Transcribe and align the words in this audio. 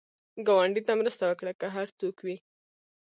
ګاونډي 0.47 0.81
ته 0.87 0.93
مرسته 0.99 1.23
وکړه، 1.27 1.51
که 1.59 1.67
هر 1.75 1.87
څوک 1.99 2.15
وي 2.25 2.37